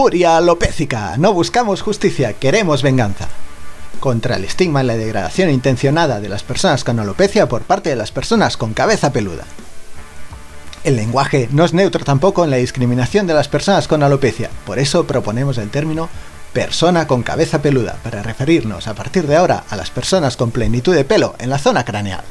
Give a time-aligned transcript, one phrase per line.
[0.00, 1.18] Furia alopécica.
[1.18, 3.28] No buscamos justicia, queremos venganza.
[4.00, 7.96] Contra el estigma y la degradación intencionada de las personas con alopecia por parte de
[7.96, 9.44] las personas con cabeza peluda.
[10.84, 14.78] El lenguaje no es neutro tampoco en la discriminación de las personas con alopecia, por
[14.78, 16.08] eso proponemos el término
[16.54, 20.94] persona con cabeza peluda para referirnos a partir de ahora a las personas con plenitud
[20.94, 22.24] de pelo en la zona craneal.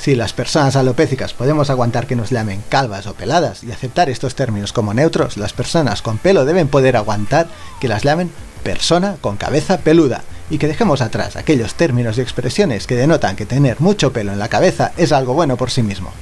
[0.00, 4.36] Si las personas alopécicas podemos aguantar que nos llamen calvas o peladas y aceptar estos
[4.36, 7.48] términos como neutros, las personas con pelo deben poder aguantar
[7.80, 8.30] que las llamen
[8.62, 13.44] persona con cabeza peluda y que dejemos atrás aquellos términos y expresiones que denotan que
[13.44, 16.12] tener mucho pelo en la cabeza es algo bueno por sí mismo.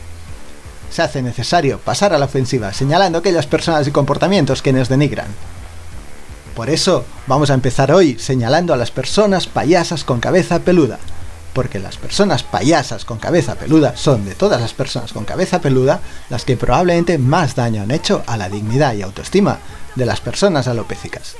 [0.90, 5.26] Se hace necesario pasar a la ofensiva señalando aquellas personas y comportamientos que nos denigran.
[6.54, 10.98] Por eso vamos a empezar hoy señalando a las personas payasas con cabeza peluda,
[11.56, 16.02] porque las personas payasas con cabeza peluda son de todas las personas con cabeza peluda
[16.28, 19.60] las que probablemente más daño han hecho a la dignidad y autoestima
[19.94, 21.34] de las personas alopécicas.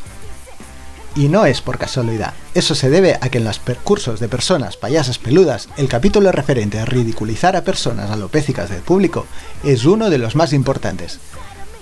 [1.16, 4.78] Y no es por casualidad, eso se debe a que en los percursos de personas
[4.78, 9.26] payasas peludas, el capítulo referente a ridiculizar a personas alopécicas del público
[9.64, 11.18] es uno de los más importantes.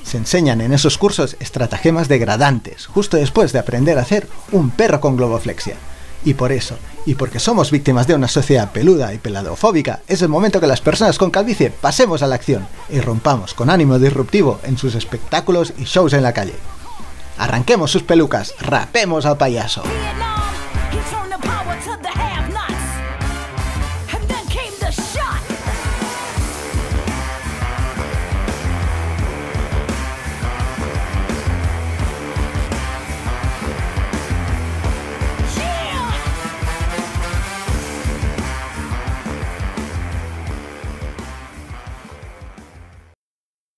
[0.03, 5.01] Se enseñan en esos cursos estratagemas degradantes, justo después de aprender a hacer un perro
[5.01, 5.77] con globoflexia.
[6.25, 10.29] Y por eso, y porque somos víctimas de una sociedad peluda y peladofóbica, es el
[10.29, 14.59] momento que las personas con calvicie pasemos a la acción y rompamos con ánimo disruptivo
[14.65, 16.55] en sus espectáculos y shows en la calle.
[17.37, 19.83] Arranquemos sus pelucas, rapemos al payaso.